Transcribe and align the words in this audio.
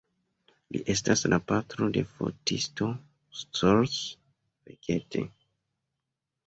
Li 0.75 0.79
estas 0.93 1.21
la 1.33 1.37
patro 1.51 1.89
de 1.99 2.03
fotisto 2.13 2.89
Zsolt 3.43 4.01
Fekete. 4.01 5.29